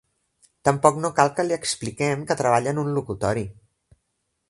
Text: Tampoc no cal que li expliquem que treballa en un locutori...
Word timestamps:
Tampoc 0.69 0.97
no 1.03 1.11
cal 1.19 1.29
que 1.39 1.45
li 1.49 1.57
expliquem 1.59 2.25
que 2.31 2.41
treballa 2.43 2.75
en 2.77 2.83
un 2.85 2.93
locutori... 2.99 3.49